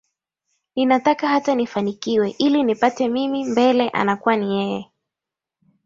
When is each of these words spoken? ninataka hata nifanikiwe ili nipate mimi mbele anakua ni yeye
ninataka 0.75 1.27
hata 1.27 1.55
nifanikiwe 1.55 2.29
ili 2.29 2.63
nipate 2.63 3.07
mimi 3.07 3.45
mbele 3.45 3.89
anakua 3.89 4.35
ni 4.37 4.57
yeye 4.59 4.89